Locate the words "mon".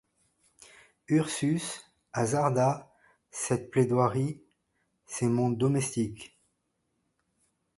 5.27-5.51